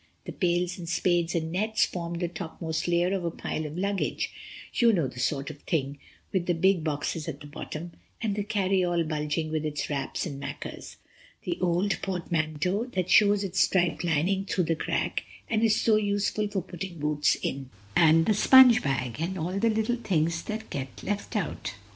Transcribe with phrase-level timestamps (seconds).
[0.25, 4.91] The pails and spades and nets formed the topmost layer of a pile of luggage—you
[4.91, 5.99] know the sort of thing,
[6.33, 10.39] with the big boxes at the bottom; and the carryall bulging with its wraps and
[10.41, 10.95] mackers;
[11.43, 16.47] the old portmanteau that shows its striped lining through the crack and is so useful
[16.47, 21.03] for putting boots in; and the sponge bag, and all the little things that get
[21.03, 21.75] left out.